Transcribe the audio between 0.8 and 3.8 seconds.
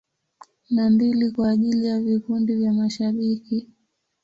mbili kwa ajili ya vikundi vya mashabiki.